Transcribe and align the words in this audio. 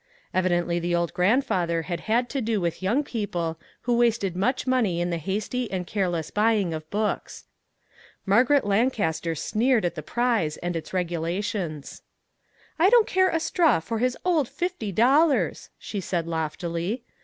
Evidently 0.33 0.79
the 0.79 0.95
old 0.95 1.13
grandfather 1.13 1.83
had 1.83 1.99
had 1.99 2.27
to 2.27 2.41
do 2.41 2.59
with 2.59 2.81
young 2.81 3.03
people 3.03 3.59
who 3.81 3.95
wasted 3.95 4.35
much 4.35 4.65
money 4.65 4.99
in 4.99 5.11
the 5.11 5.19
hasty 5.19 5.69
and 5.69 5.85
care 5.85 6.09
less 6.09 6.31
buying 6.31 6.73
of 6.73 6.89
books. 6.89 7.45
Margaret 8.25 8.65
Lancaster 8.65 9.35
sneered 9.35 9.85
at 9.85 9.93
the 9.93 10.01
prize 10.01 10.57
and 10.57 10.75
its 10.75 10.91
regulations." 10.91 12.01
I 12.79 12.89
don't 12.89 13.05
care 13.05 13.29
a 13.29 13.39
straw 13.39 13.79
for 13.79 13.99
his 13.99 14.17
old 14.25 14.49
fifty 14.49 14.91
dol 14.91 15.27
lars!" 15.27 15.69
she 15.77 16.01
said 16.01 16.25
loftily. 16.25 17.03